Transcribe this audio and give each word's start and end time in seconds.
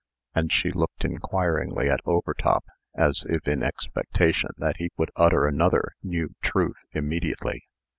And 0.33 0.51
she 0.51 0.71
looked 0.71 1.05
inquiringly 1.05 1.87
at 1.87 1.99
Overtop, 2.05 2.65
as 2.95 3.23
if 3.29 3.47
in 3.47 3.61
expectation 3.61 4.49
that 4.57 4.77
he 4.77 4.89
would 4.97 5.11
utter 5.15 5.45
another 5.45 5.91
new 6.01 6.29
TRUTH 6.41 6.85
immediately. 6.93 7.65